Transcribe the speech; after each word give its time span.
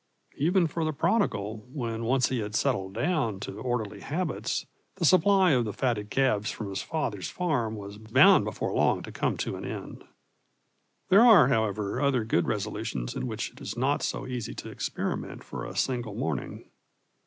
Even 0.39 0.65
for 0.65 0.83
the 0.83 0.93
prodigal, 0.93 1.63
when 1.71 2.05
once 2.05 2.29
he 2.29 2.39
had 2.39 2.55
settled 2.55 2.91
down 2.95 3.39
to 3.41 3.59
orderly 3.61 3.99
habits, 3.99 4.65
the 4.95 5.05
supply 5.05 5.51
of 5.51 5.63
the 5.63 5.73
fatted 5.73 6.09
calves 6.09 6.49
from 6.49 6.69
his 6.71 6.81
father's 6.81 7.29
farm 7.29 7.75
was 7.75 7.99
bound 7.99 8.43
before 8.43 8.73
long 8.73 9.03
to 9.03 9.11
come 9.11 9.37
to 9.37 9.55
an 9.57 9.63
end. 9.63 10.03
There 11.09 11.21
are, 11.21 11.49
however, 11.49 12.01
other 12.01 12.23
good 12.25 12.47
resolutions 12.47 13.15
in 13.15 13.27
which 13.27 13.51
it 13.51 13.61
is 13.61 13.77
not 13.77 14.01
so 14.01 14.25
easy 14.25 14.55
to 14.55 14.71
experiment 14.71 15.43
for 15.43 15.65
a 15.67 15.75
single 15.77 16.15
morning. 16.15 16.71